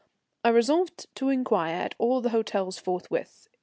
[0.43, 3.47] I resolved to inquire at all the hotels forthwith.